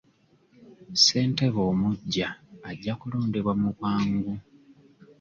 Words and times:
Ssentebe 0.95 1.61
omuggya 1.71 2.29
ajja 2.69 2.93
kulondebwa 2.99 3.53
mu 3.61 3.69
bwangu. 3.77 4.33